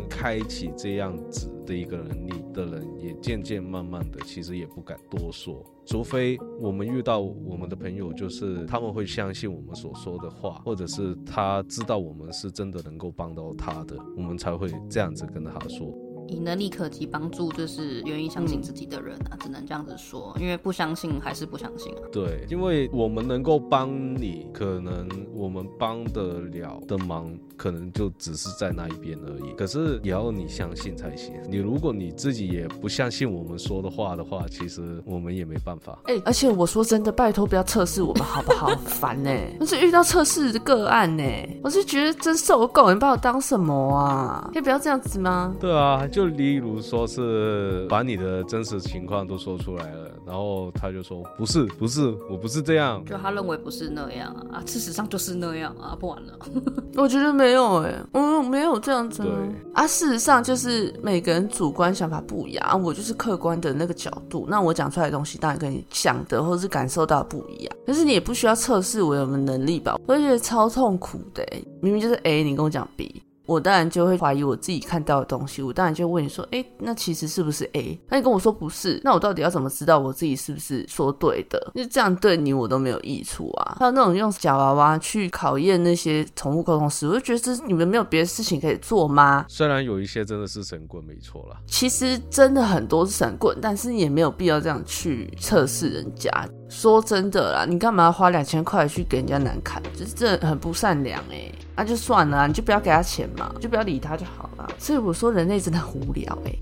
[0.09, 5.63] 开启这样子的一个能力的人，也渐渐慢慢的，其实也不敢多说。
[5.86, 15.91] 除非我们遇到我们的朋友，就是他们会相信我们所说的话，或者是他知道我们是真的能够帮到他的，我们才会这样子跟他说。
[16.30, 22.01] 以能力可及帮助，就是愿意相信自己的人啊，只能这样子说，因为不相信还是不相信啊。
[22.11, 29.53] 对，因为我们能够帮你，可能我们帮得了的忙，可能就只是在那一边而已。
[29.57, 31.34] 可是也要你相信才行。
[31.49, 35.97] 你如果你自己也不相信我们说的话的话，其实我们也没办法。
[36.05, 38.69] 哎、而且我说真的，拜托不要测试我们好不好？
[38.86, 41.23] 烦呢、那是遇到测试的个案呢、
[41.63, 44.49] 我是觉得真受够，你把我当什么啊？
[44.53, 45.55] 可以不要这样子吗？
[45.59, 53.03] 对啊，就例如说是把你的真实情况都说出来了，然后他就说不是不是，我不是这样。
[53.05, 56.34] 就他认为不是那样啊，啊，事实上就是那样啊，不玩了。
[56.95, 59.88] 我觉得没有哎、我没有这样子啊对啊。
[59.88, 67.76] 事实上就是每个人主观想法不一样，啊我就是客观的那个角度，那我讲出来的东西当然跟你想的或者是感受到的不一样。
[67.86, 69.97] 可是你也不需要测试我有没有能力吧？
[70.05, 73.22] 我就觉得超痛苦的、欸，明明就是 A，你跟我讲 B。
[73.49, 77.99] 我当然就会怀疑我自己看到的东西，我当然就问你说，哎，那其实是不是 A？
[78.07, 81.71] 那你跟我说不是，那我到底要怎么知道我自己是不是说对的？
[81.73, 83.77] 就这样对你我都没有益处啊。
[83.79, 89.45] 还有那种用假娃娃去考验那些宠物沟通师，我就觉得这你们没有别的事情可以做吗？
[89.47, 91.57] 虽然有一些真的是神棍，没错啦。
[91.65, 96.29] 其实真的很多是神棍，但是也没有必要这样去测试人家。
[96.70, 99.82] 说真的啦，你干嘛要花两千块去给人家难看？
[99.97, 101.51] 就是这很不善良哎。
[101.76, 104.70] 那就算了，你就不要给他钱嘛，就不要理他就好了。
[104.78, 106.53] 所以我说人类真的很无聊哎。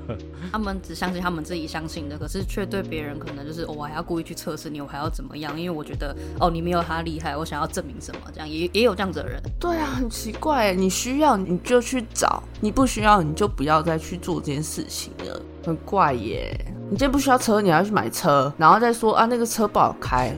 [0.50, 5.58] 他们只相信他们自己相信的，可是却对别人可能就是我还要故意去测试你，我还要怎么样？
[5.60, 8.20] 因为我觉得哦你没有他厉害，我想要证明什么？
[8.32, 9.40] 这样也也有这样子的人。
[9.60, 16.58] 对啊，很奇怪，你需要你就去找，你不需要你就不要再去做这件事情了，很怪耶。
[16.94, 20.32] 你今天不需要车，你还要去买车，然后再说啊那个车不好开。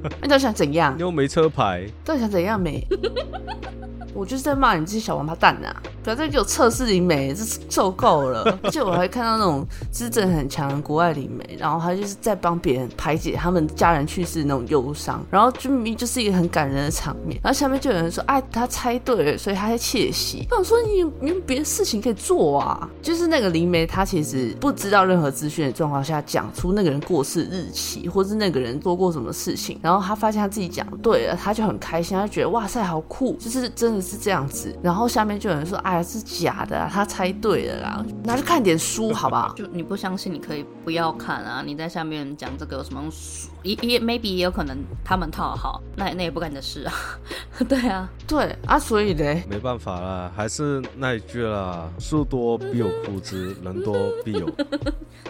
[0.22, 0.96] 你到底想怎样？
[0.98, 2.86] 又没车牌，到底想怎样没？
[4.14, 5.74] 我就是在骂你这些小王八蛋呐！
[6.04, 8.58] 不要再给我测试灵媒，这受够了。
[8.62, 17.40] 而且我还看到那种资质很强的国外灵媒，然后他就是在帮别人排解他们家人去世那种忧伤，然后就明明就是一个很感人的场面。
[17.42, 22.86] 然后下面就有人说：“哎，他猜对了，所以他在窃喜。”我想说你有没有别的事情可以做啊？
[23.00, 34.02] 就是那个灵媒，他其实不知道任何资讯的状况下讲出那个人过世日期，或是那个人做过什么事情，然后他发现他自己讲对了，他就很开心，他就觉得哇塞，好酷，就是真的。
[34.02, 41.62] 是这样子，然后下面就有人说：“哎呀，是假的，啊他猜对了啦，拿去看点书 好不好？”就你不相信，你可以不要看啊。
[41.64, 43.48] 你在下面讲这个有什么书？
[43.62, 46.92] 也也 maybe 也有可能他们套好，那那也不干你的事啊。
[47.68, 54.50] 对啊，对啊，所以嘞，没办法啦，还是那一句啦：树多必有枯枝，人多必有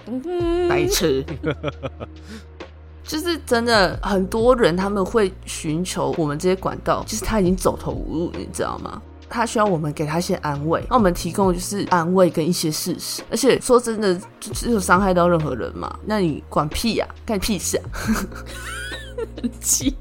[0.68, 1.22] 白痴。
[3.12, 9.02] 就是真的，很多人他们会寻求我们这些管道，就是他已经走投无路，你知道吗？
[9.28, 13.22] 他需要我们给他一些安慰，那我们提供就是安慰跟一些事实。
[13.30, 15.94] 而且说真的，只有伤害到任何人嘛？
[16.06, 17.84] 那你管屁呀，干屁事啊！
[19.60, 19.94] 气。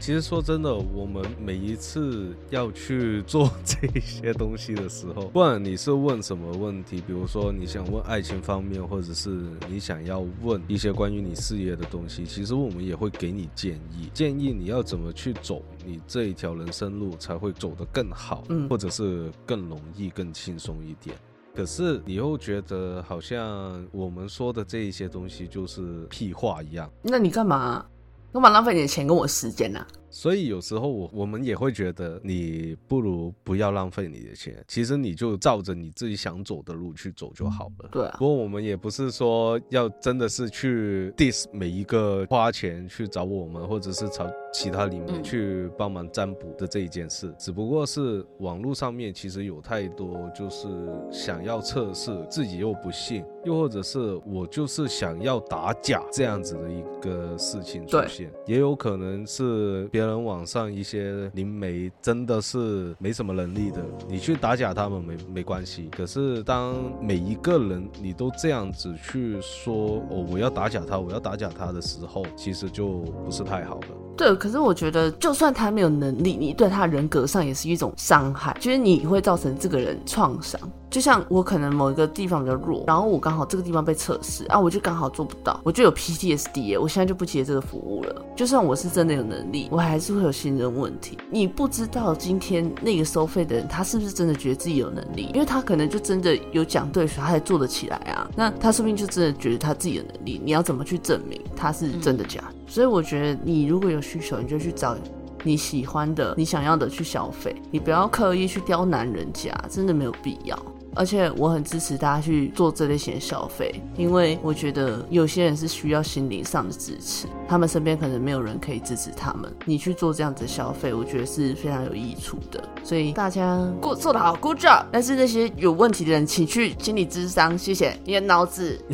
[0.00, 9.28] 其实说真的，我们每一次要去做 这些东西的时候，不管你是问什么问题，比如说你想问爱情方面，或者是
[9.68, 21.14] 你想要问一些关于你事业的东西，其实我们也会给你建议，建议你要怎么去走，你这一条人生路才会走得更好，嗯，或者是更容易、更轻松一点。
[21.54, 27.84] 可是你又觉得好像我们说的这一些东西就是屁话一样，那你干嘛？
[28.32, 29.84] 干嘛浪费你的钱跟我时间呢？
[30.08, 37.88] 所以有时候我我们也会觉得，你不如不要浪费你的钱，其实你就照着你自己想走的路去走就好了。
[37.90, 38.06] 对。
[38.06, 50.68] 啊不过我们也不是说要真的是去 diss 每一个花钱去找我们，或者是找其他里面去帮忙占卜的这一件事，只不过是网络上面其实有太多就是
[51.10, 59.88] 想要测试自己又不信，又或者是我就是想要打假这样子的一个事情出现，也有可能是。
[59.90, 65.88] 别人网上一些灵媒真的是没什么能力的，你去打假他们没没关系。
[65.90, 73.88] 可是当每一个人你都这样子去说哦，我要打假他，我要打假他的时候，其实就不是太好了。
[74.16, 80.58] 对，可是我觉得就算他没有能力，你对他人格上也是一种伤害，就是你会造成这个人创伤。
[80.88, 88.24] 就像我可能某一个地方比较弱，然后我刚好这个地方被测试啊，我就刚好做不到，我就有 PTSD，我现在就不接这个服务了。
[88.34, 91.16] 就算我是真的有能力，我还是会有信任问题。
[91.30, 95.30] 你不知道今天那个收费的人，他是不是真的觉得自己有能力？
[95.32, 98.28] 因为他可能就真的有讲对，所以他才做得起来啊。
[98.34, 102.42] 那他说不定就真的觉得他自己的能力，你要怎么去证明他是真的假？
[102.70, 104.96] 所以我觉得你如果有需求，你就去找
[105.42, 110.56] 你喜欢的、你想要的去消费，你不要刻意去刁难人家，真的没有必要。
[110.94, 119.50] 而且我很支持大家去做这类型的消费，因为我觉得有些人是需要心灵上的支持，他们身边可能没有人可以支持他们。
[119.64, 122.62] 你去做这样子的消费，我觉得是非常有益处的。
[122.82, 124.84] 所以大家过做得好，good job。
[124.90, 128.76] 但是那些有问题的人，请去心理咨商，谢谢你的脑子。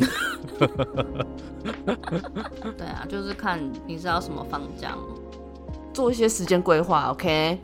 [2.77, 4.95] 对啊，就是看你是要什么方向，
[5.91, 7.09] 做一些时间规划。
[7.09, 7.59] OK，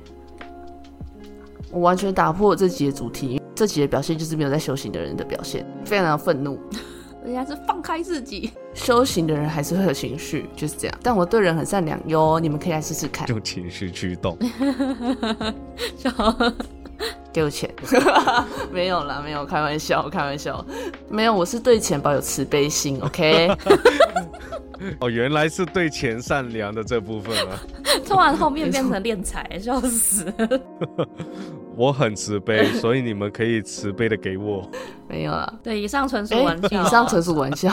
[1.72, 3.40] 我完全打破这集的主题。
[3.56, 6.60] 这几的表现就是没有在修行的人的表现，非常的愤怒。
[7.24, 11.00] 人家是放开自己，修行的人还是会有情绪，就是这样。
[11.02, 13.26] 但我对人很善良哟，你们可以来试试看。
[13.30, 14.38] 用情绪驱动，
[17.32, 17.74] 给我钱，
[18.74, 20.66] 没有啦，没有开玩笑，开玩笑，
[21.10, 23.50] 没有，我是对钱保有慈悲心，OK。
[25.00, 27.58] 哦，原来是对钱善良的这部分啊！
[28.06, 30.26] 突然后面变成敛财，笑死。
[31.76, 34.70] 我很慈悲， 所以你们可以慈悲的给我。
[35.08, 35.60] 没有了。
[35.64, 36.84] 对，以上纯属哎玩笑。
[36.84, 37.72] 以上纯属玩笑。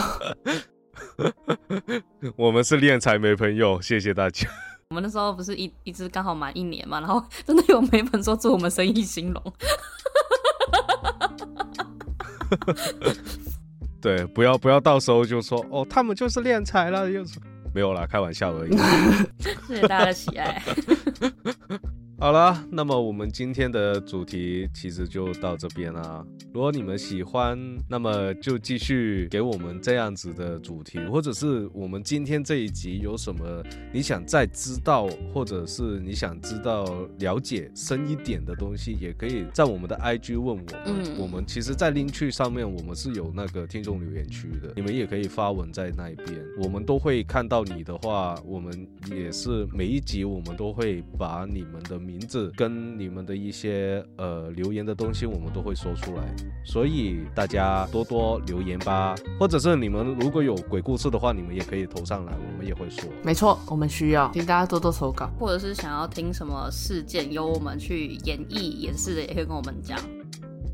[2.35, 4.47] 我们是练财没朋友，谢谢大家。
[4.89, 9.41] 我们那时候不是一一直刚好满一年嘛，然后真的有媒粉说祝我们生意兴隆。
[14.01, 17.39] 对，不要不要到时候就说哦，他们就是练财了，又是
[17.73, 18.77] 没有啦，开玩笑而已。
[19.67, 20.61] 谢谢大家的喜爱。
[22.21, 26.23] 好了，那么我们今天的主题其实就到这边啦。
[26.53, 27.57] 如果你们喜欢，
[27.89, 36.85] 那么就继续给我们这样子的主题，或者是我们今天这一集有什么你想再知道，或者是你想知道
[37.17, 40.65] 了解深一点的东西，也可以在我们的 IG 问我们。
[40.85, 56.35] 嗯我们其实，在 link 区上面，我们是有那个听众留言区的，你们也可以发文在那一边，我们都会看到你的话，我们也是每一集我们都会把你们的名字跟你们的一些呃留言的东西，我们都会说出来，
[56.65, 63.09] 所以大家多多留言吧，或者是你们如果有鬼故事的话，你们也可以投上来，我们也会说。
[63.23, 65.31] 没错，我们需要，请大家多多投稿。
[65.39, 69.97] 或者是想要听什么事件，由我们去演绎、演示的，也可以跟我们讲。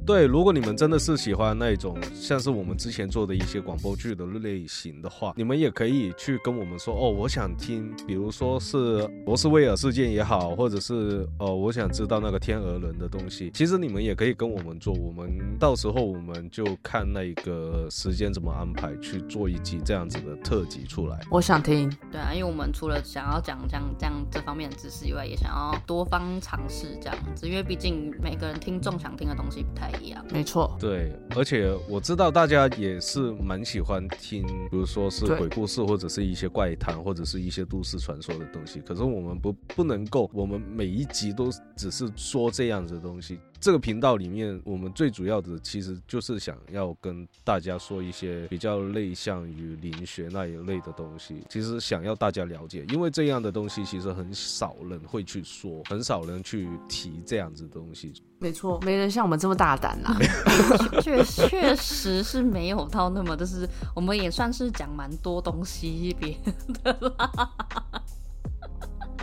[0.08, 13.52] 对，如果你们真的是喜欢那种像是我们之前做的一些广播剧的类型的话，你们也可以去跟我们说哦，我想听，比如说是罗斯威尔事件也好，或者是呃，我想知道那个天鹅人的东西。
[13.54, 15.30] 其实你们也可以跟我们做，我们
[15.60, 21.20] 到时候我们就看那个时间怎么安排去做一集这样子的特辑出来。
[21.30, 29.97] 我想听，对啊，因为我们除了想要讲讲这样这方面的知识以外，也想要多方尝试这样子，因为毕竟每个人听众想听的东西不太一样。
[30.32, 38.82] 没错，对，而且我知道大家也是蛮喜欢听，比如说是鬼故事，或者是一些怪谈，或者是一些都市传说的东西。
[38.82, 43.40] 可是我们不不能够，我们每一集都只是说这样子的东西。
[43.60, 51.44] 这个频道里面，我们最主要的其实就是想要跟大家说一些比较类向于灵学那一类的东西。
[51.50, 58.14] 其实想要大家了解，因为这样的东西其实很少人会去说，很少人去提这样子的东西。
[58.40, 60.16] 没错，没人像我们这么大胆啦。
[61.02, 66.38] 确确实是没有到那么，就是我们也算是讲蛮多东西别
[66.84, 67.52] 的啦。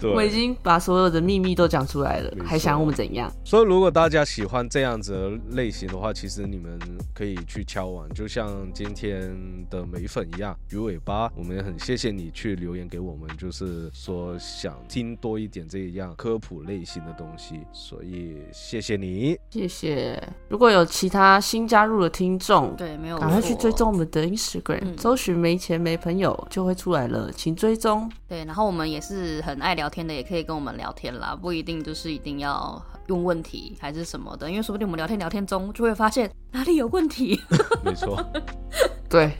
[0.00, 3.32] 对，我已经把所有的秘密都讲出来了还想我们怎样？
[3.44, 6.78] 所以，如果大家喜欢这样子的类型的话，其实你们
[7.14, 9.30] 可以去敲碗，就像今天
[9.70, 19.38] 的美粉一样，鱼尾巴，我们也很谢谢你去留言给我们，就是说想听多一点这一样科普类型的东西，所以谢谢你。
[19.50, 20.22] 谢谢。
[20.48, 28.10] 如果有其他新加入的听众，对，没有赶快去追踪我们的 Instagram，、嗯搜寻“没钱没朋友”就会出来了，请追踪。
[28.28, 37.40] 对，然后我们也是很爱聊天的，也可以跟我们聊天啦，不一定就是一定要用问题还是什么的，因为说不定我们聊天聊天中就会发现哪里有问题。
[37.84, 38.24] 没错，
[39.08, 39.32] 对，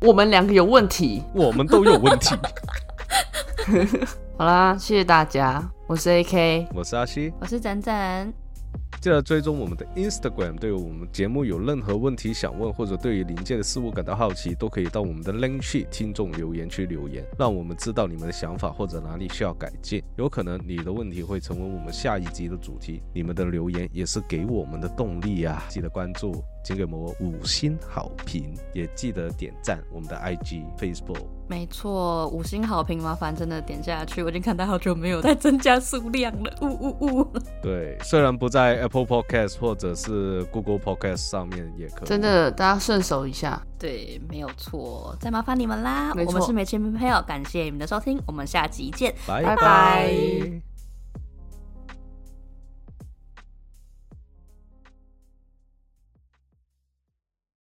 [0.00, 1.22] 我们两个有问题。
[1.34, 2.34] 我们都有问题。
[4.38, 8.32] 好啦，谢谢大家，我是 AK，我是阿西，我是展展，
[9.02, 10.56] 记得追踪我们的 Instagram。
[10.56, 20.00] 对于我们节目有任何问题想问，或者对于临界的事物感到好奇，都可以到我们的 Link 去听众留言区留言，让我们知道你们的想法或者哪里需要改进。
[20.16, 25.64] 有可能你的问题会成为我们下一集的主题，你们的留言也是给我们的动力啊！
[25.68, 31.24] 记得关注，请给我们五星好评，也记得点赞我们的 IG、Facebook。
[31.48, 37.38] 没错，五星好评，麻烦真的点下去，我已经看到好久没有再增加数量了，呜呜呜。
[37.62, 49.14] 对，虽然不在 Apple Podcast 或者是 Google Podcast 上面也可以，真的，大家顺手一下，对，没有错，再麻烦你们啦，我们是没钱没朋友，感谢你们的收听，我们下集见。
[49.26, 50.71] 拜拜拜